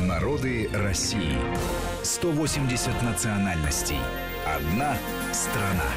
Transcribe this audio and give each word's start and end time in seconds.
Народы 0.00 0.68
России. 0.72 1.36
180 2.02 3.02
национальностей. 3.02 3.98
Одна 4.44 4.96
страна. 5.32 5.88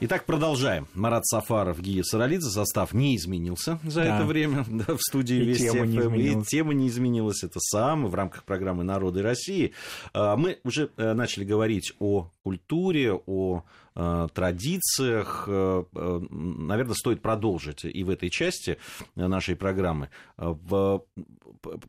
Итак, 0.00 0.26
продолжаем. 0.26 0.86
Марат 0.94 1.26
Сафаров, 1.26 1.80
Гия 1.80 2.02
Саралидзе. 2.02 2.50
Состав 2.50 2.92
не 2.92 3.16
изменился 3.16 3.80
за 3.84 4.04
да. 4.04 4.16
это 4.16 4.26
время 4.26 4.64
да, 4.68 4.94
в 4.94 5.00
студии 5.00 5.36
и 5.36 5.44
Вести 5.44 5.70
тема 5.70 5.86
не 5.86 5.98
ФМ. 5.98 6.14
И 6.14 6.20
изменилась. 6.20 6.46
тема 6.46 6.74
не 6.74 6.88
изменилась. 6.88 7.42
Это 7.42 7.58
сам 7.58 8.06
в 8.06 8.14
рамках 8.14 8.44
программы 8.44 8.84
«Народы 8.84 9.22
России». 9.22 9.72
А, 10.12 10.36
Мы 10.36 10.58
уже 10.62 10.90
э, 10.98 11.14
начали 11.14 11.44
говорить 11.44 11.94
о 11.98 12.30
культуре, 12.42 13.14
о 13.14 13.64
э, 13.96 14.28
традициях. 14.34 15.46
Э, 15.48 15.84
Наверное, 16.30 16.94
стоит 16.94 17.22
продолжить 17.22 17.84
и 17.84 18.04
в 18.04 18.10
этой 18.10 18.28
части 18.28 18.76
нашей 19.16 19.56
программы. 19.56 20.10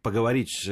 Поговорить 0.02 0.70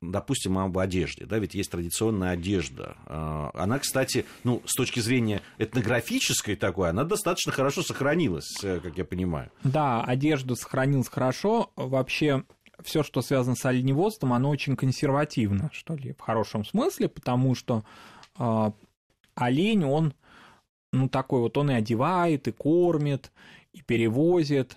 допустим, 0.00 0.58
об 0.58 0.78
одежде, 0.78 1.26
да, 1.26 1.38
ведь 1.38 1.54
есть 1.54 1.70
традиционная 1.70 2.30
одежда. 2.30 2.96
А, 3.06 3.50
Она, 3.54 3.78
кстати, 3.78 4.24
ну, 4.44 4.62
с 4.64 4.74
точки 4.74 5.00
зрения 5.00 5.42
этнографической 5.58 6.56
такой, 6.56 6.90
она 6.90 7.04
достаточно 7.04 7.52
хорошо 7.52 7.82
сохранилась, 7.82 8.48
э, 8.62 8.80
как 8.80 8.96
я 8.96 9.04
понимаю. 9.04 9.50
Да, 9.64 10.02
одежда 10.02 10.54
сохранилась 10.54 11.08
хорошо. 11.08 11.72
Вообще, 11.76 12.44
все, 12.82 13.02
что 13.02 13.22
связано 13.22 13.56
с 13.56 13.64
оленеводством, 13.64 14.32
оно 14.32 14.50
очень 14.50 14.76
консервативно, 14.76 15.70
что 15.72 15.96
ли, 15.96 16.12
в 16.12 16.20
хорошем 16.20 16.64
смысле, 16.64 17.08
потому 17.08 17.54
что 17.54 17.82
э, 18.38 18.70
олень, 19.34 19.84
он, 19.84 20.14
ну, 20.92 21.08
такой 21.08 21.40
вот, 21.40 21.56
он 21.56 21.70
и 21.70 21.74
одевает, 21.74 22.46
и 22.46 22.52
кормит, 22.52 23.32
и 23.72 23.82
перевозит, 23.82 24.76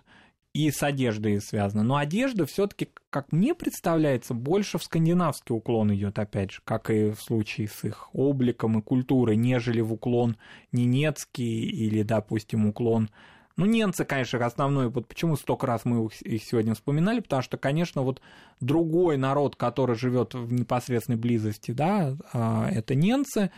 и 0.54 0.70
с 0.70 0.84
одеждой 0.84 1.40
связано. 1.41 1.84
Но 1.84 1.96
одежда 1.96 2.46
все-таки, 2.46 2.90
как 3.10 3.32
мне 3.32 3.55
представляется, 3.55 4.34
больше 4.34 4.77
в 4.77 4.84
скандинавский 4.84 5.55
уклон 5.55 5.94
идет, 5.94 6.20
опять 6.20 6.52
же, 6.52 6.62
как 6.66 6.90
и 6.90 7.12
в 7.12 7.22
случае 7.22 7.68
с 7.70 7.84
их 7.86 8.10
обликом 8.14 8.80
и 8.80 8.82
культурой, 8.82 9.38
нежели 9.38 9.82
в 9.82 9.94
уклон 9.94 10.38
ненецкий 10.72 11.63
или, 11.70 12.04
допустим, 12.04 12.68
уклон 12.68 13.10
ну, 13.57 13.66
немцы, 13.66 14.05
конечно, 14.05 14.44
основной, 14.46 14.90
вот 14.90 15.07
почему 15.07 15.35
столько 15.35 15.68
раз 15.68 15.84
мы 15.85 16.05
их- 16.05 16.44
сегодня 16.44 16.74
вспоминали, 16.74 17.20
потому 17.20 17.41
что, 17.41 17.57
конечно, 17.57 18.02
вот 18.02 18.22
другой 18.62 19.18
народ, 19.18 19.55
который 19.57 19.96
живет 19.96 20.34
в 20.34 20.52
непосредственной 20.54 21.20
близости, 21.20 21.72
да, 21.72 22.16
а, 22.34 22.70
это 22.72 22.96
немцы, 22.96 23.52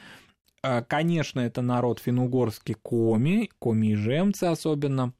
А, 0.63 0.81
конечно, 0.81 1.41
это 1.41 1.61
народ 1.61 1.99
финно-угорский 1.99 2.75
коми, 2.75 3.49
коми 3.59 3.87
и 3.87 3.95
жемцы 3.95 4.45
особенно, 4.45 5.13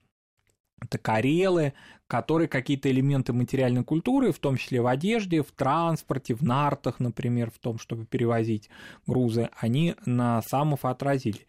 это 0.81 0.97
карелы, 0.97 1.73
которые 2.07 2.47
какие-то 2.47 2.91
элементы 2.91 3.33
материальной 3.33 3.83
культуры, 3.83 4.31
в 4.31 4.39
том 4.39 4.57
числе 4.57 4.81
в 4.81 4.87
одежде, 4.87 5.41
в 5.41 5.51
транспорте, 5.51 6.35
в 6.35 6.43
нартах, 6.43 6.99
например, 6.99 7.49
в 7.49 7.59
том, 7.59 7.79
чтобы 7.79 8.05
перевозить 8.05 8.69
грузы, 9.07 9.49
они 9.59 9.95
на 10.05 10.41
самов 10.41 10.85
отразили. 10.85 11.47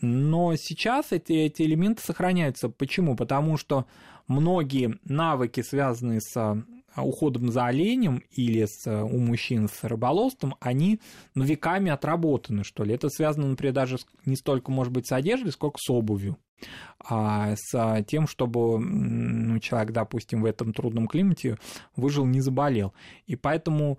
Но 0.00 0.54
сейчас 0.56 1.12
эти, 1.12 1.32
эти 1.32 1.62
элементы 1.62 2.02
сохраняются. 2.02 2.68
Почему? 2.68 3.16
Потому 3.16 3.56
что 3.56 3.86
многие 4.26 4.98
навыки, 5.04 5.62
связанные 5.62 6.20
с 6.20 6.64
уходом 7.02 7.50
за 7.50 7.66
оленем 7.66 8.22
или 8.30 8.64
с, 8.64 8.86
а, 8.86 9.04
у 9.04 9.18
мужчин 9.18 9.68
с 9.68 9.84
рыболовством, 9.84 10.54
они 10.60 11.00
ну, 11.34 11.44
веками 11.44 11.90
отработаны, 11.90 12.64
что 12.64 12.84
ли. 12.84 12.94
Это 12.94 13.08
связано, 13.08 13.48
например, 13.48 13.74
даже 13.74 13.98
не 14.24 14.36
столько, 14.36 14.70
может 14.70 14.92
быть, 14.92 15.06
с 15.06 15.12
одеждой, 15.12 15.52
сколько 15.52 15.78
с 15.78 15.90
обувью 15.90 16.36
а 17.06 17.56
с 17.56 17.74
а, 17.74 18.02
тем, 18.02 18.26
чтобы 18.26 18.78
ну, 18.78 19.58
человек, 19.58 19.92
допустим, 19.92 20.42
в 20.42 20.46
этом 20.46 20.72
трудном 20.72 21.08
климате 21.08 21.58
выжил, 21.96 22.24
не 22.24 22.40
заболел. 22.40 22.94
И 23.26 23.36
поэтому 23.36 23.98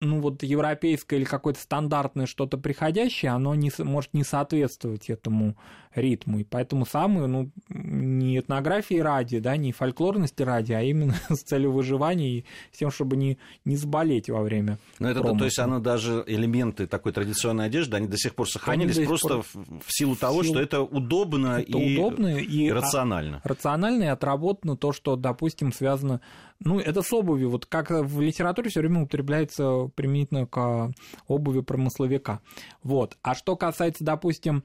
ну 0.00 0.20
вот 0.20 0.42
европейское 0.42 1.18
или 1.18 1.26
какое-то 1.26 1.60
стандартное 1.60 2.26
что-то 2.26 2.58
приходящее, 2.58 3.32
оно 3.32 3.54
не, 3.54 3.70
может 3.78 4.12
не 4.12 4.24
соответствовать 4.24 5.08
этому 5.08 5.56
ритму. 5.96 6.38
И 6.40 6.44
поэтому 6.44 6.86
самые, 6.86 7.26
ну, 7.26 7.50
не 7.68 8.38
этнографии 8.38 8.96
ради, 8.98 9.38
да, 9.38 9.56
не 9.56 9.72
фольклорности 9.72 10.42
ради, 10.42 10.72
а 10.72 10.82
именно 10.82 11.14
с 11.30 11.42
целью 11.42 11.72
выживания 11.72 12.38
и 12.38 12.44
с 12.72 12.78
тем, 12.78 12.90
чтобы 12.90 13.16
не, 13.16 13.38
не 13.64 13.76
заболеть 13.76 14.28
во 14.30 14.42
время 14.42 14.78
Но 14.98 15.08
это, 15.10 15.20
промысла. 15.20 15.38
то 15.38 15.44
есть, 15.46 15.58
оно 15.58 15.80
даже 15.80 16.22
элементы 16.26 16.86
такой 16.86 17.12
традиционной 17.12 17.66
одежды, 17.66 17.96
они 17.96 18.06
до 18.08 18.16
сих 18.16 18.34
пор 18.34 18.48
сохранились, 18.48 18.96
сих 18.96 19.08
просто 19.08 19.28
пор- 19.28 19.42
в, 19.52 19.80
в 19.80 19.86
силу 19.88 20.16
того, 20.16 20.42
силу- 20.42 20.54
что 20.54 20.62
это 20.62 20.82
удобно 20.82 21.60
Это 21.60 21.78
и, 21.78 21.96
удобно 21.98 22.36
и 22.36 22.68
а- 22.68 22.74
рационально. 22.74 23.40
рационально 23.44 24.04
и 24.04 24.06
отработано 24.08 24.76
то, 24.76 24.92
что, 24.92 25.16
допустим, 25.16 25.72
связано... 25.72 26.20
Ну, 26.58 26.78
это 26.80 27.02
с 27.02 27.12
обувью. 27.12 27.50
Вот 27.50 27.66
как 27.66 27.90
в 27.90 28.18
литературе 28.22 28.70
все 28.70 28.80
время 28.80 29.02
употребляется 29.02 29.90
применительно 29.94 30.46
к 30.46 30.90
обуви 31.28 31.60
промысловика. 31.60 32.40
Вот. 32.82 33.18
А 33.20 33.34
что 33.34 33.56
касается, 33.56 34.04
допустим, 34.04 34.64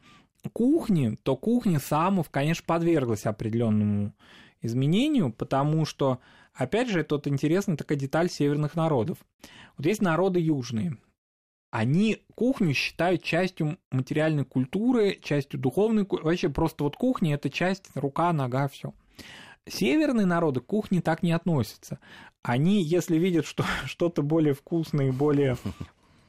кухни, 0.49 1.17
то 1.23 1.35
кухня 1.35 1.79
самов, 1.79 2.29
конечно, 2.29 2.63
подверглась 2.65 3.25
определенному 3.25 4.13
изменению, 4.61 5.31
потому 5.31 5.85
что, 5.85 6.19
опять 6.53 6.89
же, 6.89 7.05
вот 7.09 7.27
интересная 7.27 7.77
такая 7.77 7.97
деталь 7.97 8.29
северных 8.29 8.75
народов. 8.75 9.17
Вот 9.77 9.85
есть 9.85 10.01
народы 10.01 10.39
южные, 10.39 10.97
они 11.71 12.21
кухню 12.35 12.73
считают 12.73 13.23
частью 13.23 13.77
материальной 13.91 14.43
культуры, 14.43 15.17
частью 15.23 15.59
духовной, 15.59 16.05
ку- 16.05 16.21
вообще 16.21 16.49
просто 16.49 16.83
вот 16.83 16.97
кухня 16.97 17.35
это 17.35 17.49
часть 17.49 17.89
рука, 17.95 18.31
нога, 18.33 18.67
все. 18.67 18.93
Северные 19.67 20.25
народы 20.25 20.59
к 20.59 20.65
кухне 20.65 21.01
так 21.01 21.23
не 21.23 21.31
относятся. 21.31 21.99
Они, 22.43 22.83
если 22.83 23.17
видят, 23.17 23.45
что 23.45 23.63
что-то 23.85 24.21
более 24.21 24.53
вкусное 24.53 25.07
и 25.07 25.11
более 25.11 25.55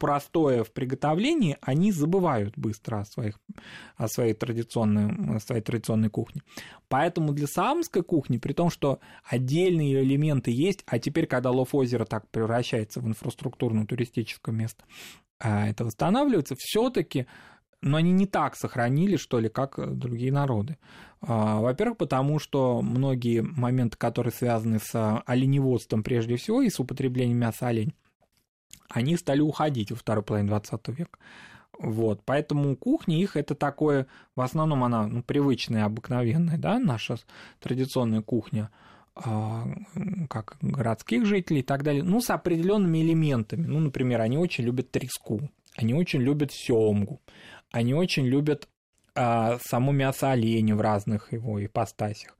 простое 0.02 0.64
в 0.64 0.72
приготовлении, 0.72 1.56
они 1.60 1.92
забывают 1.92 2.58
быстро 2.58 2.98
о, 2.98 3.04
своих, 3.04 3.38
о, 3.96 4.08
своей 4.08 4.34
традиционной, 4.34 5.36
о 5.36 5.38
своей 5.38 5.62
традиционной 5.62 6.10
кухне. 6.10 6.42
Поэтому 6.88 7.32
для 7.32 7.46
саамской 7.46 8.02
кухни, 8.02 8.38
при 8.38 8.52
том, 8.52 8.68
что 8.68 8.98
отдельные 9.22 10.02
элементы 10.02 10.50
есть, 10.50 10.82
а 10.86 10.98
теперь, 10.98 11.28
когда 11.28 11.52
лов 11.52 11.72
озера 11.72 12.04
так 12.04 12.28
превращается 12.30 12.98
в 12.98 13.06
инфраструктурное 13.06 13.86
туристическое 13.86 14.52
место, 14.52 14.82
а, 15.38 15.68
это 15.68 15.84
восстанавливается, 15.84 16.56
все-таки 16.58 17.28
но 17.80 17.96
они 17.96 18.10
не 18.12 18.26
так 18.26 18.56
сохранили, 18.56 19.16
что 19.16 19.38
ли, 19.38 19.48
как 19.48 19.98
другие 19.98 20.32
народы. 20.32 20.78
А, 21.20 21.60
Во-первых, 21.60 21.98
потому 21.98 22.40
что 22.40 22.82
многие 22.82 23.42
моменты, 23.42 23.96
которые 23.96 24.32
связаны 24.32 24.80
с 24.80 25.22
оленеводством 25.26 26.02
прежде 26.02 26.36
всего 26.36 26.62
и 26.62 26.70
с 26.70 26.80
употреблением 26.80 27.38
мяса 27.38 27.68
олень, 27.68 27.94
они 28.92 29.16
стали 29.16 29.40
уходить 29.40 29.90
во 29.90 29.96
второй 29.96 30.22
половине 30.22 30.48
20 30.48 30.88
века. 30.88 31.18
Вот, 31.78 32.22
поэтому 32.24 32.76
кухня 32.76 33.20
их 33.20 33.36
это 33.36 33.54
такое, 33.54 34.06
в 34.36 34.40
основном 34.40 34.84
она 34.84 35.06
ну, 35.06 35.22
привычная, 35.22 35.86
обыкновенная, 35.86 36.58
да, 36.58 36.78
наша 36.78 37.16
традиционная 37.60 38.22
кухня, 38.22 38.70
а, 39.14 39.66
как 40.28 40.56
городских 40.60 41.26
жителей 41.26 41.60
и 41.60 41.64
так 41.64 41.82
далее, 41.82 42.02
ну, 42.02 42.20
с 42.20 42.30
определенными 42.30 43.02
элементами. 43.02 43.66
Ну, 43.66 43.80
например, 43.80 44.20
они 44.20 44.38
очень 44.38 44.64
любят 44.64 44.90
треску, 44.90 45.50
они 45.74 45.94
очень 45.94 46.20
любят 46.20 46.52
семгу, 46.52 47.20
они 47.72 47.94
очень 47.94 48.26
любят 48.26 48.68
а, 49.14 49.58
само 49.62 49.92
мясо 49.92 50.30
оленя 50.30 50.76
в 50.76 50.80
разных 50.80 51.32
его 51.32 51.64
ипостасях. 51.64 52.36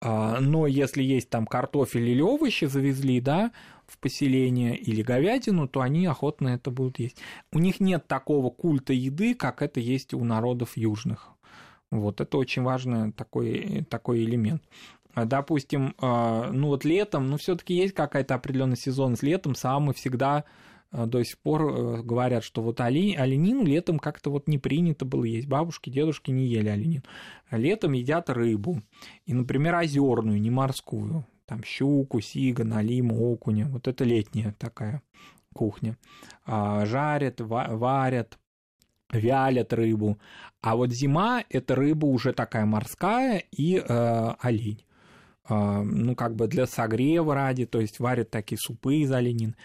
А, 0.00 0.40
но 0.40 0.66
если 0.66 1.02
есть 1.02 1.28
там 1.28 1.46
картофель 1.46 2.08
или 2.08 2.22
овощи 2.22 2.64
завезли, 2.64 3.20
да, 3.20 3.52
в 3.90 3.98
поселение 3.98 4.76
или 4.76 5.02
говядину, 5.02 5.68
то 5.68 5.80
они 5.80 6.06
охотно 6.06 6.48
это 6.48 6.70
будут 6.70 6.98
есть. 6.98 7.18
У 7.52 7.58
них 7.58 7.80
нет 7.80 8.06
такого 8.06 8.50
культа 8.50 8.92
еды, 8.92 9.34
как 9.34 9.62
это 9.62 9.80
есть 9.80 10.14
у 10.14 10.24
народов 10.24 10.76
южных. 10.76 11.28
Вот 11.90 12.20
это 12.20 12.38
очень 12.38 12.62
важный 12.62 13.12
такой, 13.12 13.84
такой 13.90 14.24
элемент. 14.24 14.62
А, 15.14 15.24
Допустим, 15.24 15.94
а, 15.98 16.50
ну 16.52 16.68
вот 16.68 16.84
летом, 16.84 17.28
ну 17.28 17.36
все-таки 17.36 17.74
есть 17.74 17.94
какая-то 17.94 18.34
определенная 18.34 18.76
сезонность. 18.76 19.24
Летом 19.24 19.56
самы 19.56 19.92
всегда 19.92 20.44
а, 20.92 21.06
до 21.06 21.24
сих 21.24 21.38
пор 21.38 21.62
э, 21.62 22.02
говорят, 22.02 22.44
что 22.44 22.62
вот 22.62 22.80
олень, 22.80 23.16
оленину 23.16 23.64
летом 23.64 23.98
как-то 23.98 24.30
вот 24.30 24.46
не 24.46 24.58
принято 24.58 25.04
было 25.04 25.24
есть. 25.24 25.48
Бабушки, 25.48 25.90
дедушки 25.90 26.30
не 26.30 26.46
ели 26.46 26.68
оленину. 26.68 27.02
Летом 27.50 27.92
едят 27.92 28.30
рыбу. 28.30 28.82
И, 29.26 29.34
например, 29.34 29.74
озерную, 29.74 30.40
не 30.40 30.50
морскую. 30.50 31.26
Там 31.50 31.64
щуку, 31.64 32.20
сига, 32.20 32.62
налиму, 32.62 33.32
окуня. 33.32 33.66
Вот 33.66 33.88
это 33.88 34.04
летняя 34.04 34.54
такая 34.56 35.02
кухня. 35.52 35.96
А, 36.46 36.86
Жарят, 36.86 37.40
ва- 37.40 37.66
варят, 37.70 38.38
вялят 39.12 39.72
рыбу. 39.72 40.20
А 40.60 40.76
вот 40.76 40.92
зима– 40.92 41.42
это 41.50 41.74
рыба 41.74 42.06
уже 42.06 42.32
такая 42.32 42.66
морская 42.66 43.42
и 43.50 43.78
э, 43.78 44.34
олень. 44.38 44.84
А, 45.42 45.82
ну, 45.82 46.14
как 46.14 46.36
бы 46.36 46.46
для 46.46 46.68
согрева 46.68 47.34
ради, 47.34 47.66
то 47.66 47.80
есть 47.80 47.98
варят 47.98 48.30
такие 48.30 48.56
супы 48.56 48.98
из 48.98 49.10
оленин. 49.10 49.56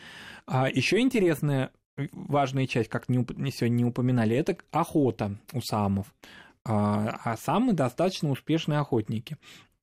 А 0.47 0.67
еще 0.67 0.99
интересная 0.99 1.69
важная 2.13 2.65
часть, 2.65 2.89
как 2.89 3.09
не 3.09 3.23
сегодня 3.51 3.75
не 3.75 3.85
упоминали, 3.85 4.35
это 4.35 4.57
охота 4.71 5.37
у 5.53 5.61
самов. 5.61 6.07
А, 6.67 7.19
а 7.23 7.37
самы 7.37 7.73
достаточно 7.73 8.31
успешные 8.31 8.79
охотники. 8.79 9.37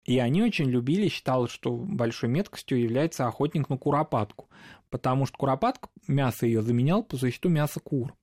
И 0.05 0.19
они 0.19 0.43
очень 0.43 0.69
любили, 0.69 1.09
считалось, 1.09 1.53
что 1.53 1.73
большой 1.77 2.29
меткостью 2.29 2.81
является 2.81 3.27
охотник 3.27 3.69
на 3.69 3.79
куропатку, 3.79 4.49
потому 4.91 5.27
что 5.27 5.39
куропатка, 5.39 5.89
мясо 6.09 6.47
ее 6.47 6.63
заменял 6.63 7.05
по 7.05 7.17
существу 7.17 7.51
мясо 7.51 7.79
кур. 7.81 8.15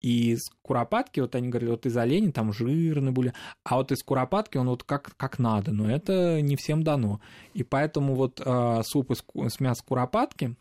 И 0.00 0.32
из 0.32 0.50
куропатки, 0.62 1.20
вот 1.20 1.36
они 1.36 1.48
говорили, 1.48 1.70
вот 1.70 1.86
из 1.86 1.96
оленя 1.96 2.32
там 2.32 2.52
жирный 2.52 3.12
были, 3.12 3.32
а 3.62 3.76
вот 3.76 3.92
из 3.92 4.02
куропатки 4.02 4.58
он 4.58 4.68
вот 4.68 4.82
как, 4.82 5.16
как 5.16 5.38
надо, 5.38 5.70
но 5.70 5.88
это 5.88 6.40
не 6.42 6.56
всем 6.56 6.82
дано. 6.82 7.20
И 7.54 7.62
поэтому 7.62 8.16
вот 8.16 8.42
э, 8.44 8.82
суп 8.84 9.12
из, 9.12 9.24
с 9.52 9.60
мяса 9.60 9.84
куропатки, 9.84 10.56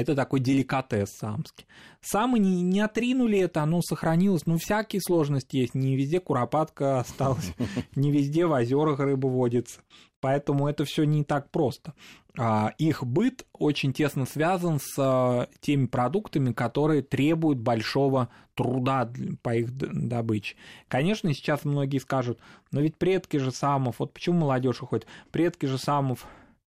это 0.00 0.14
такой 0.14 0.40
деликатес 0.40 1.10
самский. 1.10 1.66
Самы 2.00 2.38
не, 2.38 2.62
не 2.62 2.80
отринули 2.80 3.38
это, 3.38 3.62
оно 3.62 3.82
сохранилось. 3.82 4.46
Ну, 4.46 4.56
всякие 4.56 5.02
сложности 5.02 5.56
есть. 5.56 5.74
Не 5.74 5.96
везде 5.96 6.20
куропатка 6.20 7.00
осталась, 7.00 7.52
не 7.94 8.10
везде 8.10 8.46
в 8.46 8.52
озерах 8.52 9.00
рыба 9.00 9.26
водится. 9.26 9.80
Поэтому 10.20 10.68
это 10.68 10.84
все 10.84 11.04
не 11.04 11.22
так 11.24 11.50
просто. 11.50 11.94
А, 12.36 12.72
их 12.78 13.04
быт 13.04 13.46
очень 13.52 13.92
тесно 13.92 14.26
связан 14.26 14.78
с 14.80 14.94
а, 14.98 15.48
теми 15.60 15.86
продуктами, 15.86 16.52
которые 16.52 17.02
требуют 17.02 17.58
большого 17.58 18.28
труда 18.54 19.10
по 19.42 19.54
их 19.54 19.76
добыче. 19.76 20.56
Конечно, 20.88 21.32
сейчас 21.34 21.64
многие 21.64 21.98
скажут, 21.98 22.40
но 22.72 22.80
ведь 22.80 22.96
предки 22.96 23.36
же 23.36 23.52
самов, 23.52 23.98
вот 23.98 24.12
почему 24.12 24.40
молодежь 24.40 24.82
уходит, 24.82 25.06
предки 25.30 25.66
же 25.66 25.78
самов 25.78 26.26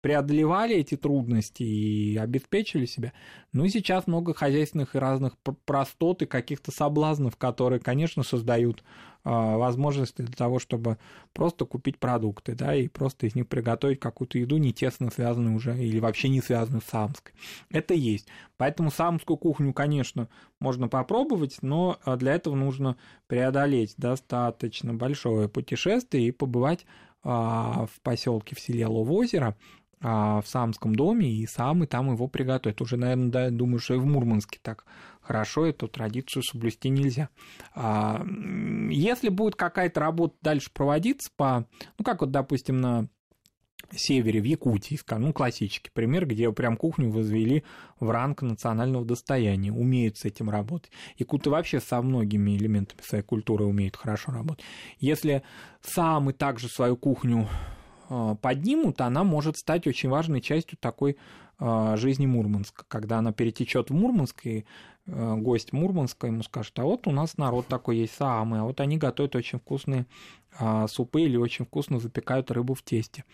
преодолевали 0.05 0.75
эти 0.75 0.95
трудности 0.95 1.63
и 1.63 2.15
обеспечили 2.15 2.85
себя. 2.85 3.11
Ну 3.53 3.65
и 3.65 3.69
сейчас 3.69 4.05
много 4.05 4.35
хозяйственных 4.35 4.93
и 4.93 4.99
разных 4.99 5.35
простот 5.65 6.21
и 6.21 6.27
каких-то 6.27 6.71
соблазнов, 6.71 7.37
которые, 7.37 7.79
конечно, 7.79 8.21
создают 8.21 8.83
а, 9.23 9.57
возможности 9.57 10.21
для 10.21 10.35
того, 10.35 10.59
чтобы 10.59 10.99
просто 11.33 11.65
купить 11.65 11.97
продукты, 11.97 12.53
да, 12.53 12.75
и 12.75 12.87
просто 12.87 13.25
из 13.25 13.33
них 13.33 13.47
приготовить 13.47 13.99
какую-то 13.99 14.37
еду, 14.37 14.57
не 14.57 14.73
тесно 14.73 15.09
связанную 15.09 15.55
уже 15.55 15.75
или 15.75 15.97
вообще 15.97 16.29
не 16.29 16.41
связанную 16.41 16.81
с 16.81 16.91
самской. 16.91 17.33
Это 17.71 17.95
есть. 17.95 18.27
Поэтому 18.57 18.91
самскую 18.91 19.37
кухню, 19.37 19.73
конечно, 19.73 20.29
можно 20.59 20.87
попробовать, 20.87 21.57
но 21.63 21.97
а, 22.03 22.15
для 22.15 22.35
этого 22.35 22.53
нужно 22.53 22.95
преодолеть 23.25 23.95
достаточно 23.97 24.93
большое 24.93 25.49
путешествие 25.49 26.27
и 26.27 26.31
побывать 26.31 26.85
а, 27.27 27.87
в 27.87 28.01
поселке 28.01 28.55
в 28.55 28.59
селе 28.59 28.85
Ловозеро, 28.85 29.57
в 30.05 30.43
Самском 30.45 30.93
доме 30.93 31.31
и 31.31 31.47
сам 31.47 31.83
и 31.83 31.87
там 31.87 32.11
его 32.11 32.27
приготовить. 32.27 32.79
Уже, 32.79 32.95
наверное, 32.95 33.31
да, 33.31 33.49
думаю, 33.49 33.79
что 33.79 33.95
и 33.95 33.97
в 33.97 34.05
Мурманске 34.05 34.59
так 34.61 34.85
хорошо 35.21 35.65
эту 35.65 35.87
традицию 35.87 36.43
соблюсти 36.43 36.89
нельзя. 36.89 37.29
А, 37.73 38.23
если 38.91 39.29
будет 39.29 39.55
какая-то 39.55 39.99
работа 39.99 40.35
дальше 40.41 40.69
проводиться 40.71 41.31
по, 41.35 41.67
ну, 41.97 42.05
как 42.05 42.21
вот, 42.21 42.29
допустим, 42.29 42.77
на 42.77 43.07
севере, 43.91 44.41
в 44.41 44.43
Якутии, 44.43 44.99
ну, 45.09 45.33
классический 45.33 45.89
пример, 45.91 46.27
где 46.27 46.51
прям 46.51 46.77
кухню 46.77 47.09
возвели 47.09 47.63
в 47.99 48.09
ранг 48.09 48.43
национального 48.43 49.05
достояния, 49.05 49.71
умеют 49.71 50.17
с 50.17 50.25
этим 50.25 50.49
работать. 50.49 50.91
Якуты 51.17 51.49
вообще 51.49 51.79
со 51.79 52.01
многими 52.01 52.57
элементами 52.57 53.01
своей 53.01 53.23
культуры 53.23 53.65
умеют 53.65 53.95
хорошо 53.95 54.31
работать. 54.31 54.63
Если 54.99 55.43
сам 55.81 56.29
и 56.29 56.33
также 56.33 56.67
свою 56.67 56.95
кухню 56.95 57.47
а, 57.47 57.84
поднимут, 58.41 59.01
она 59.01 59.23
может 59.23 59.57
стать 59.57 59.87
очень 59.87 60.09
важной 60.09 60.41
частью 60.41 60.77
такой 60.79 61.17
а, 61.57 61.95
жизни 61.95 62.25
Мурманска. 62.25 62.85
Когда 62.87 63.19
она 63.19 63.31
перетечет 63.31 63.89
в 63.89 63.93
Мурманск, 63.93 64.45
и 64.45 64.65
а, 65.07 65.35
гость 65.35 65.73
Мурманска 65.73 66.27
ему 66.27 66.43
скажет, 66.43 66.77
а 66.79 66.83
вот 66.83 67.07
у 67.07 67.11
нас 67.11 67.37
народ 67.37 67.67
такой 67.67 67.97
есть, 67.97 68.15
самый, 68.15 68.59
а 68.59 68.63
вот 68.63 68.79
они 68.81 68.97
готовят 68.97 69.35
очень 69.35 69.59
вкусные 69.59 70.05
супы 70.87 71.23
или 71.23 71.35
очень 71.35 71.65
вкусно 71.65 71.99
запекают 71.99 72.49
рыбу 72.49 72.75
в 72.75 72.81
тесте. 72.81 73.25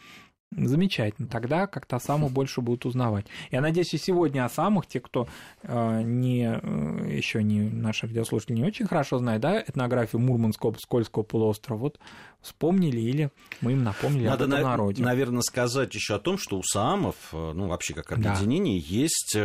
Замечательно. 0.52 1.30
Тогда 1.30 1.66
как-то 1.66 1.98
саму 2.00 2.28
больше 2.30 2.62
будут 2.62 2.86
узнавать. 2.86 3.26
Я 3.52 3.62
надеюсь, 3.62 3.94
и 3.94 3.98
сегодня 3.98 4.44
о 4.44 4.50
самых, 4.50 4.86
те, 4.86 5.00
кто 5.00 5.28
э, 5.64 6.02
не, 6.04 6.60
э, 6.62 7.16
еще 7.16 7.42
не 7.42 7.62
наши 7.62 8.06
радиослушатели 8.06 8.56
не 8.56 8.66
очень 8.66 8.86
хорошо 8.86 9.18
знают, 9.18 9.42
да, 9.42 9.62
этнографию 9.62 10.22
Мурманского 10.22 10.72
Пскольского 10.72 11.24
полуострова, 11.24 11.80
вот 11.80 12.00
вспомнили 12.42 13.00
или 13.00 13.32
мы 13.62 13.74
им 13.74 13.84
напомнили 13.84 14.26
Надо, 14.28 14.46
об 14.46 14.52
этом 14.52 14.64
народе. 14.64 15.04
наверное, 15.04 15.42
сказать 15.42 15.94
еще 15.94 16.16
о 16.16 16.20
том, 16.20 16.38
что 16.38 16.58
у 16.58 16.64
Саамов, 16.64 17.16
э, 17.32 17.52
ну, 17.54 17.68
вообще 17.68 17.94
как 17.94 18.12
объединение, 18.12 18.82
да. 18.82 18.88
есть 18.88 19.38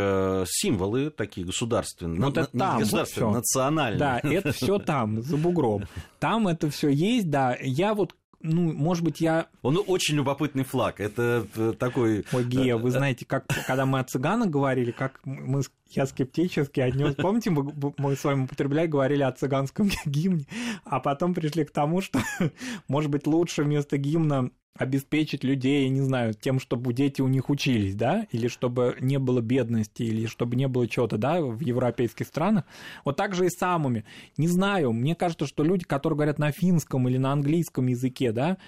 символы 0.51 1.11
такие 1.11 1.47
государственные, 1.47 2.21
вот 2.21 2.37
это 2.37 2.59
там, 2.59 2.81
государственные, 2.81 3.29
вот 3.29 3.37
национальные. 3.37 3.99
Да, 3.99 4.21
это 4.25 4.53
все 4.53 4.79
там, 4.79 5.23
за 5.23 5.37
бугром. 5.37 5.85
Там 6.19 6.49
это 6.49 6.71
все 6.71 6.89
есть, 6.89 7.31
да. 7.31 7.57
Я 7.61 7.95
вот 7.95 8.15
ну, 8.47 8.73
может 8.73 9.05
быть, 9.05 9.21
я... 9.21 9.49
Он 9.63 9.83
очень 9.87 10.17
любопытный 10.17 10.65
флаг. 10.65 11.01
Это 11.01 11.47
э, 11.57 11.73
такой... 11.79 12.25
Ой, 12.33 12.45
Гея, 12.45 12.77
вы 12.77 12.91
знаете, 12.91 13.25
как 13.27 13.47
когда 13.67 13.87
мы 13.87 13.99
о 13.99 14.05
цыганах 14.05 14.49
говорили, 14.49 14.93
как 14.93 15.21
мы, 15.25 15.63
я 15.91 16.07
скептически 16.07 16.81
отнес. 16.81 17.15
Помните, 17.17 17.51
мы, 17.51 17.73
мы 17.99 18.17
с 18.17 18.25
вами 18.25 18.45
употребляли, 18.45 18.87
говорили 18.87 19.23
о 19.23 19.33
цыганском 19.33 19.91
гимне, 20.07 20.47
а 20.85 21.01
потом 21.01 21.35
пришли 21.35 21.65
к 21.65 21.71
тому, 21.71 22.01
что, 22.01 22.21
может 22.89 23.11
быть, 23.11 23.27
лучше 23.27 23.65
вместо 23.65 23.99
гимна 23.99 24.51
обеспечить 24.79 25.45
людей, 25.45 25.85
я 25.85 25.89
не 25.89 26.01
знаю, 26.01 26.35
тем, 26.35 26.61
чтобы 26.61 26.93
дети 26.93 27.21
у 27.21 27.29
них 27.29 27.51
учились, 27.51 27.95
да, 27.95 28.27
или 28.31 28.49
чтобы 28.49 28.97
не 29.01 29.19
было 29.19 29.41
бедности, 29.41 30.03
или 30.03 30.27
чтобы 30.27 30.57
не 30.57 30.69
было 30.69 30.87
чего-то, 30.87 31.19
да, 31.19 31.41
в 31.41 31.61
европейских 31.61 32.27
странах. 32.27 32.65
Вот 33.05 33.17
так 33.17 33.35
же 33.35 33.47
и 33.47 33.51
с 33.51 33.57
самыми. 33.57 34.05
Не 34.37 34.49
знаю, 34.49 34.93
мне 34.93 35.15
кажется, 35.15 35.47
что 35.47 35.65
люди, 35.65 35.85
которые 35.85 36.17
говорят 36.17 36.39
на 36.39 36.53
финском 36.53 37.09
или 37.09 37.19
на 37.19 37.33
английском 37.33 37.87
языке, 37.87 38.33
да, 38.33 38.59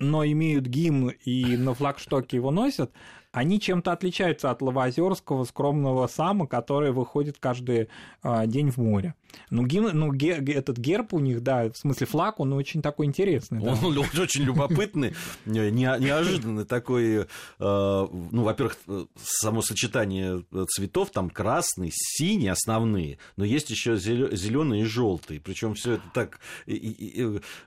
но 0.00 0.24
имеют 0.24 0.66
гимн 0.66 1.10
и 1.24 1.56
на 1.56 1.74
флагштоке 1.74 2.36
его 2.36 2.50
носят, 2.50 2.92
они 3.34 3.60
чем-то 3.60 3.90
отличаются 3.90 4.52
от 4.52 4.62
лавозерского 4.62 5.42
скромного 5.42 6.06
сама, 6.06 6.46
который 6.46 6.92
выходит 6.92 7.36
каждый 7.40 7.88
а, 8.22 8.46
день 8.46 8.70
в 8.70 8.76
море. 8.76 9.14
Ну, 9.50 9.66
гимн, 9.66 9.90
ну 9.92 10.12
ге, 10.12 10.36
этот 10.36 10.78
герб 10.78 11.12
у 11.12 11.18
них, 11.18 11.42
да, 11.42 11.68
в 11.68 11.76
смысле 11.76 12.06
флаг, 12.06 12.38
он 12.38 12.52
очень 12.52 12.80
такой 12.80 13.06
интересный. 13.06 13.60
Да. 13.60 13.72
Он 13.72 13.98
очень 13.98 14.44
любопытный, 14.44 15.14
неожиданный 15.44 16.64
такой, 16.64 17.22
э, 17.22 17.24
ну, 17.58 18.42
во-первых, 18.42 18.78
само 19.20 19.62
сочетание 19.62 20.44
цветов, 20.68 21.10
там 21.10 21.30
красный, 21.30 21.90
синий 21.92 22.46
основные, 22.46 23.18
но 23.36 23.44
есть 23.44 23.70
еще 23.70 23.96
зеленый 23.96 24.82
и 24.82 24.84
желтый, 24.84 25.40
причем 25.40 25.74
все 25.74 25.94
это 25.94 26.04
так 26.14 26.38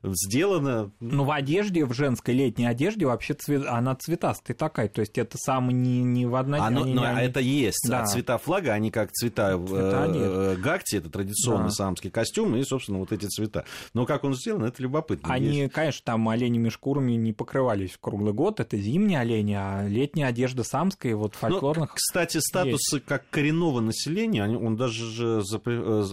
сделано. 0.02 0.92
Ну, 1.02 1.26
в 1.26 1.32
одежде, 1.32 1.84
в 1.84 1.94
женской 1.94 2.34
летней 2.34 2.66
одежде 2.66 3.06
вообще 3.06 3.34
цвет, 3.34 3.66
она 3.68 3.96
цветастая 3.96 4.56
такая, 4.56 4.88
то 4.88 5.02
есть 5.02 5.18
это 5.18 5.38
сам 5.38 5.57
не, 5.62 6.04
не 6.04 6.26
в 6.26 6.36
одной... 6.36 6.60
А, 6.60 6.70
ну, 6.70 6.86
но, 6.86 7.02
но 7.02 7.20
это 7.20 7.40
есть, 7.40 7.88
да. 7.88 8.06
цвета 8.06 8.38
флага, 8.38 8.74
они 8.74 8.92
как 8.92 9.12
цвета, 9.12 9.58
цвета 9.58 10.06
э, 10.14 10.56
гакти, 10.58 10.98
это 10.98 11.10
традиционный 11.10 11.70
да. 11.70 11.72
самский 11.72 12.10
костюм 12.10 12.56
и, 12.56 12.64
собственно, 12.64 13.00
вот 13.00 13.12
эти 13.12 13.26
цвета. 13.26 13.66
Но 13.94 14.06
как 14.06 14.24
он 14.24 14.36
сделан, 14.36 14.64
это 14.64 14.82
любопытно. 14.82 15.34
Они, 15.34 15.60
есть. 15.60 15.74
конечно, 15.74 16.02
там 16.06 16.28
оленями 16.30 16.70
шкурами 16.70 17.14
не 17.14 17.34
покрывались 17.34 17.98
круглый 18.00 18.34
год, 18.34 18.60
это 18.60 18.78
зимние 18.78 19.20
олени, 19.20 19.54
а 19.54 19.88
летняя 19.88 20.28
одежда 20.28 20.64
самская, 20.64 21.16
вот 21.16 21.34
ну, 21.34 21.40
фольклорных... 21.40 21.90
Ну, 21.90 21.96
кстати, 21.96 22.38
статусы 22.40 22.98
есть. 22.98 23.06
как 23.06 23.30
коренного 23.30 23.82
населения, 23.82 24.48
он 24.48 24.76
даже 24.76 25.42
э, 25.46 26.04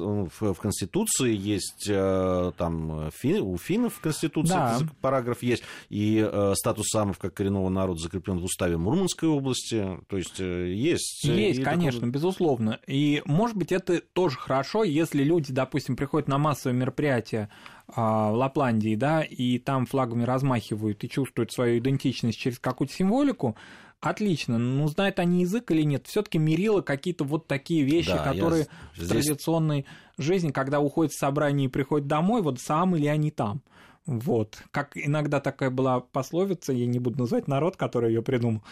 в 0.41 0.55
Конституции 0.55 1.35
есть, 1.35 1.87
э, 1.89 2.53
там, 2.57 3.11
у 3.41 3.59
финнов 3.59 3.95
в 3.95 4.01
Конституции 4.01 4.55
да. 4.55 4.81
параграф 5.01 5.43
есть, 5.43 5.63
и 5.89 6.27
э, 6.31 6.55
статус 6.57 6.89
самов 6.89 7.19
как 7.19 7.35
коренного 7.35 7.69
народа 7.69 8.01
закреплен 8.01 8.39
в 8.39 8.45
уставе 8.45 8.77
Мурманской 8.77 9.29
области, 9.35 9.99
то 10.09 10.17
есть 10.17 10.39
есть... 10.39 11.25
Есть, 11.25 11.63
конечно, 11.63 12.01
такой... 12.01 12.13
безусловно. 12.13 12.81
И, 12.87 13.23
может 13.25 13.57
быть, 13.57 13.73
это 13.73 14.01
тоже 14.01 14.37
хорошо, 14.37 14.85
если 14.85 15.23
люди 15.23 15.53
допустим, 15.53 15.97
приходят 15.97 16.29
на 16.29 16.39
массовое 16.39 16.77
мероприятие 16.77 17.49
а, 17.89 18.31
в 18.31 18.35
Лапландии, 18.35 18.97
да, 18.97 19.23
и 19.23 19.59
там 19.59 19.87
флагами 19.87 20.25
размахивают 20.25 21.03
и 21.05 21.09
чувствуют 21.09 21.53
свою 21.53 21.79
идентичность 21.79 22.39
через 22.39 22.59
какую-то 22.59 22.93
символику, 22.93 23.57
отлично. 24.01 24.59
Ну, 24.59 24.87
знают 24.89 25.19
они 25.19 25.43
язык 25.43 25.71
или 25.71 25.83
нет, 25.83 26.07
все-таки 26.07 26.39
мерило 26.39 26.83
какие-то 26.83 27.25
вот 27.25 27.47
такие 27.47 27.85
вещи, 27.85 28.13
да, 28.13 28.25
которые 28.25 28.67
здесь... 28.95 29.09
в 29.09 29.13
традиционной 29.13 29.87
жизни, 30.19 30.51
когда 30.51 30.81
уходят 30.81 31.13
с 31.13 31.19
собрания 31.19 31.67
и 31.67 31.69
приходят 31.69 32.07
домой, 32.07 32.43
вот 32.43 32.61
сам 32.61 32.97
или 32.97 33.07
они 33.07 33.31
там. 33.31 33.63
Вот. 34.07 34.63
Как 34.71 34.97
иногда 34.97 35.41
такая 35.41 35.71
была 35.71 36.01
пословица, 36.01 36.73
я 36.73 36.85
не 36.87 36.99
буду 36.99 37.21
называть 37.21 37.49
народ, 37.49 37.77
который 37.77 38.13
ее 38.13 38.23
придумал, 38.23 38.63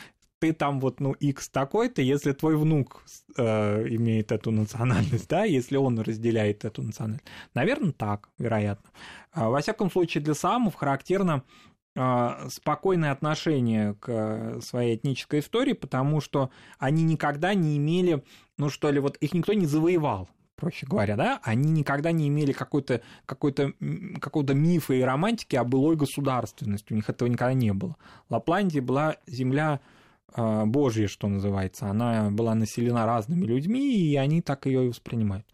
ты 0.43 0.53
там 0.53 0.81
вот, 0.81 0.99
ну, 0.99 1.13
X 1.13 1.51
такой-то, 1.51 2.03
если 2.03 2.33
твой 2.33 2.57
внук 2.57 3.05
э, 3.37 3.87
имеет 3.91 4.33
эту 4.33 4.51
национальность, 4.51 5.29
да, 5.29 5.45
если 5.45 5.77
он 5.77 6.01
разделяет 6.01 6.65
эту 6.65 6.83
национальность. 6.83 7.25
Наверное, 7.55 7.93
так, 7.93 8.29
вероятно. 8.39 8.91
А, 9.31 9.51
во 9.51 9.61
всяком 9.61 9.89
случае, 9.89 10.25
для 10.25 10.35
самов 10.35 10.75
характерно 10.75 11.45
э, 11.95 12.49
спокойное 12.49 13.13
отношение 13.13 13.95
к 13.95 14.61
своей 14.63 14.97
этнической 14.97 15.39
истории, 15.39 15.75
потому 15.75 16.21
что 16.21 16.51
они 16.81 17.05
никогда 17.05 17.55
не 17.55 17.77
имели, 17.77 18.25
ну 18.59 18.69
что 18.69 18.91
ли, 18.91 18.99
вот 18.99 19.17
их 19.19 19.35
никто 19.35 19.53
не 19.53 19.67
завоевал 19.67 20.29
проще 20.57 20.87
говоря, 20.87 21.17
да, 21.17 21.41
они 21.43 21.73
никогда 21.73 22.13
не 22.13 22.29
имели 22.29 22.53
какой-то, 22.53 23.01
какой-то, 23.27 23.73
какого-то 24.21 24.55
мифа 24.55 24.95
и 24.95 25.01
романтики 25.01 25.57
о 25.57 25.65
былой 25.65 25.97
государственности, 25.97 26.93
у 26.93 26.97
них 26.97 27.11
этого 27.11 27.29
никогда 27.29 27.53
не 27.53 27.73
было. 27.73 27.97
Лапландия 28.29 28.81
была 28.81 29.17
земля 29.27 29.81
а, 29.81 30.02
Божья, 30.37 31.09
что 31.09 31.29
называется, 31.29 31.87
она 31.87 32.31
была 32.31 32.55
населена 32.55 33.07
разными 33.07 33.45
людьми, 33.45 33.97
и 33.97 34.17
они 34.17 34.41
так 34.43 34.67
ее 34.67 34.87
и 34.87 34.89
воспринимают. 34.89 35.47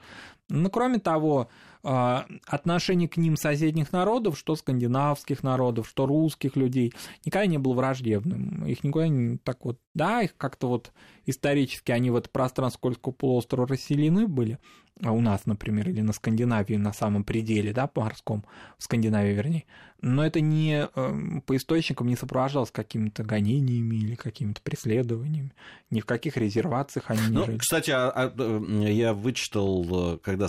Но 0.49 0.71
кроме 0.71 0.99
того, 0.99 1.49
а, 1.85 2.27
отношение 2.47 3.09
к 3.09 3.17
ним 3.19 3.37
соседних 3.37 3.93
народов, 3.93 4.39
что 4.39 4.57
скандинавских 4.57 5.43
народов, 5.43 5.89
что 5.89 6.07
русских 6.07 6.57
людей, 6.57 6.93
никогда 7.25 7.47
не 7.47 7.59
было 7.59 7.75
враждебным. 7.75 8.65
Их 8.67 8.83
никогда 8.83 9.09
не 9.09 9.37
так 9.39 9.65
вот, 9.65 9.79
да, 9.95 10.23
их 10.23 10.37
как-то 10.37 10.69
вот 10.69 10.93
исторически 11.27 11.93
они 11.93 12.11
в 12.11 12.17
это 12.17 12.31
пространство 12.31 12.81
Кольского 12.81 13.13
полуострова 13.13 13.69
расселены 13.69 14.27
были, 14.27 14.59
а 15.03 15.13
у 15.13 15.21
нас, 15.21 15.47
например, 15.47 15.89
или 15.89 16.01
на 16.01 16.13
Скандинавии 16.13 16.77
на 16.77 16.93
самом 16.93 17.25
пределе, 17.25 17.73
да, 17.73 17.87
по 17.87 18.03
морском, 18.03 18.45
в 18.79 18.85
Скандинавии, 18.85 19.33
вернее, 19.33 19.65
но 20.01 20.25
это 20.25 20.41
не 20.41 20.89
э, 20.95 21.41
по 21.45 21.57
источникам 21.57 22.07
не 22.07 22.15
сопровождалось 22.15 22.71
какими-то 22.71 23.25
гонениями 23.25 23.97
или 23.97 24.15
какими-то 24.15 24.61
преследованиями, 24.63 25.53
ни 25.91 26.01
в 26.01 26.07
каких 26.07 26.37
резервациях 26.37 27.11
они 27.11 27.23
не 27.23 27.31
ну, 27.31 27.45
жили. 27.45 27.59
Кстати, 27.59 27.91
а, 27.91 28.09
а, 28.09 28.89
я 28.89 29.13
вычитал, 29.13 30.15
э, 30.15 30.19
когда 30.19 30.49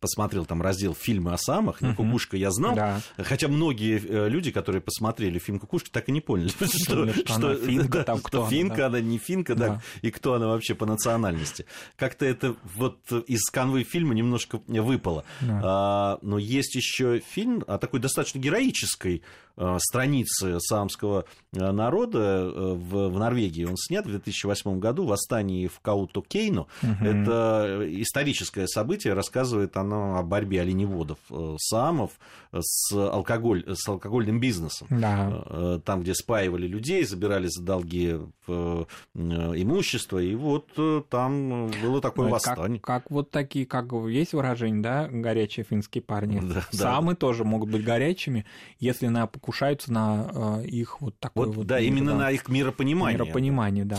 посмотрел 0.00 0.44
там 0.44 0.60
раздел 0.60 0.94
фильмы 0.94 1.32
о 1.32 1.38
самых, 1.38 1.80
не 1.80 1.94
кукушка 1.94 2.36
я 2.36 2.50
знал, 2.50 2.74
да. 2.74 3.00
хотя 3.16 3.48
многие 3.48 4.02
э, 4.06 4.28
люди, 4.28 4.50
которые 4.50 4.82
посмотрели 4.82 5.38
фильм 5.38 5.58
«Кукушка», 5.58 5.90
так 5.90 6.08
и 6.10 6.12
не 6.12 6.20
поняли, 6.20 6.48
что, 6.82 7.10
что, 7.24 7.54
финка, 7.54 8.04
там 8.04 8.20
кто 8.20 8.46
финка, 8.48 8.86
она, 8.86 9.00
не 9.00 9.16
финка, 9.16 9.54
да. 9.54 9.68
да, 9.68 9.82
и 10.02 10.10
кто 10.10 10.34
она 10.34 10.48
вообще 10.48 10.74
по 10.74 10.84
национальности. 10.84 11.64
Как-то 11.96 12.26
это 12.26 12.54
вот 12.76 13.00
из 13.26 13.48
канвы 13.50 13.84
фильма 13.90 14.14
немножко 14.14 14.60
выпало. 14.66 15.24
Да. 15.40 15.60
А, 15.62 16.18
но 16.22 16.38
есть 16.38 16.74
еще 16.74 17.20
фильм, 17.20 17.64
а 17.66 17.78
такой 17.78 18.00
достаточно 18.00 18.38
героический, 18.38 19.22
Э, 19.49 19.49
страницы 19.78 20.58
саамского 20.60 21.24
э, 21.52 21.70
народа 21.70 22.18
э, 22.18 22.72
в, 22.74 23.08
в 23.08 23.18
Норвегии. 23.18 23.64
Он 23.64 23.76
снят 23.76 24.04
в 24.06 24.08
2008 24.08 24.78
году 24.78 25.04
«Восстание 25.04 25.68
в 25.68 25.80
Кауту-Кейну». 25.82 26.66
Угу. 26.82 27.04
Это 27.04 27.82
историческое 28.02 28.66
событие, 28.66 29.12
рассказывает 29.12 29.76
оно 29.76 30.16
о 30.18 30.22
борьбе 30.22 30.62
оленеводов 30.62 31.18
саамов 31.58 32.12
с, 32.52 32.92
алкоголь, 32.92 33.64
с 33.66 33.86
алкогольным 33.88 34.40
бизнесом. 34.40 34.86
Да. 34.90 35.80
Там, 35.84 36.02
где 36.02 36.14
спаивали 36.14 36.66
людей, 36.66 37.04
забирали 37.04 37.46
за 37.48 37.62
долги 37.62 38.16
имущество, 38.46 40.18
и 40.18 40.34
вот 40.34 40.68
там 41.08 41.70
было 41.82 42.00
такое 42.00 42.26
Ой, 42.26 42.32
восстание. 42.32 42.80
Как, 42.80 43.04
как 43.04 43.10
вот 43.10 43.30
такие, 43.30 43.66
как 43.66 43.92
есть 44.08 44.32
выражение, 44.32 44.82
да, 44.82 45.08
горячие 45.08 45.64
финские 45.64 46.02
парни. 46.02 46.40
Да, 46.40 46.64
Самы 46.70 47.12
да. 47.12 47.16
тоже 47.16 47.44
могут 47.44 47.70
быть 47.70 47.84
горячими, 47.84 48.44
если 48.78 49.06
на 49.06 49.26
покушаются 49.50 49.92
на 49.92 50.60
э, 50.62 50.66
их 50.66 51.00
вот 51.00 51.18
такой 51.18 51.46
вот... 51.48 51.56
вот 51.56 51.66
да, 51.66 51.80
мир, 51.80 51.88
именно 51.88 52.12
да, 52.12 52.18
на 52.18 52.30
их 52.30 52.48
миропонимание. 52.48 53.18
Миропонимание, 53.18 53.84
да. 53.84 53.98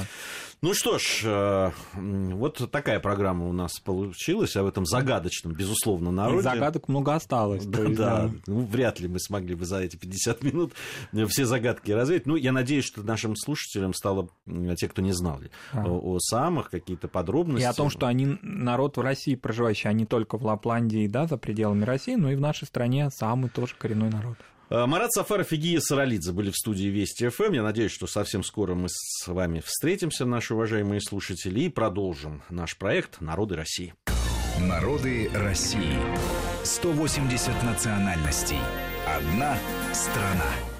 Ну 0.61 0.75
что 0.75 0.99
ж, 0.99 1.23
э, 1.23 1.71
вот 1.95 2.69
такая 2.71 2.99
программа 2.99 3.47
у 3.47 3.51
нас 3.51 3.79
получилась 3.79 4.55
об 4.55 4.67
этом 4.67 4.85
загадочном, 4.85 5.53
безусловно, 5.53 6.11
народе. 6.11 6.39
И 6.39 6.43
загадок 6.43 6.87
много 6.87 7.15
осталось. 7.15 7.65
Да, 7.65 7.81
есть, 7.81 7.97
да. 7.97 8.27
да. 8.27 8.31
Ну, 8.45 8.65
вряд 8.65 8.99
ли 8.99 9.07
мы 9.07 9.19
смогли 9.19 9.55
бы 9.55 9.65
за 9.65 9.79
эти 9.79 9.95
50 9.95 10.43
минут 10.43 10.73
все 11.29 11.45
загадки 11.45 11.91
развеять. 11.91 12.27
Ну, 12.27 12.35
я 12.35 12.51
надеюсь, 12.51 12.85
что 12.85 13.01
нашим 13.01 13.35
слушателям 13.35 13.95
стало, 13.95 14.29
те, 14.77 14.87
кто 14.87 15.01
не 15.01 15.13
знали 15.13 15.49
а. 15.73 15.83
о, 15.83 16.13
о 16.13 16.19
самых, 16.19 16.69
какие-то 16.69 17.07
подробности. 17.07 17.63
И 17.63 17.67
о 17.67 17.73
том, 17.73 17.89
что 17.89 18.05
они 18.05 18.37
народ 18.43 18.97
в 18.97 19.01
России 19.01 19.33
проживающий, 19.33 19.89
а 19.89 19.93
не 19.93 20.05
только 20.05 20.37
в 20.37 20.45
Лапландии, 20.45 21.07
да, 21.07 21.25
за 21.25 21.37
пределами 21.37 21.83
России, 21.83 22.15
но 22.15 22.31
и 22.31 22.35
в 22.35 22.41
нашей 22.41 22.67
стране 22.67 23.09
самый 23.09 23.49
тоже 23.49 23.73
коренной 23.77 24.11
народ. 24.11 24.37
Э, 24.71 24.85
Марат 24.85 25.11
Сафаров 25.11 25.51
и 25.51 25.57
Гия 25.57 25.81
Саралидзе 25.81 26.31
были 26.31 26.49
в 26.49 26.55
студии 26.55 26.87
Вести 26.87 27.27
ФМ. 27.27 27.51
Я 27.51 27.61
надеюсь, 27.61 27.91
что 27.91 28.07
совсем 28.07 28.41
скоро 28.41 28.73
мы 28.73 28.87
с 28.89 29.27
вами 29.27 29.59
встретимся, 29.59 30.25
наши 30.25 30.53
уважаемые 30.53 31.01
слушатели, 31.01 31.59
и 31.59 31.69
продолжим 31.69 32.41
наш 32.49 32.77
проект 32.77 33.19
«Народы 33.19 33.57
России». 33.57 33.93
Народы 34.61 35.29
России. 35.33 35.97
180 36.63 37.63
национальностей. 37.63 38.59
Одна 39.05 39.57
страна. 39.93 40.70